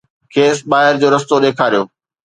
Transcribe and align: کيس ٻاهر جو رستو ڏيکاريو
کيس 0.33 0.57
ٻاهر 0.69 0.93
جو 1.01 1.07
رستو 1.13 1.35
ڏيکاريو 1.43 1.81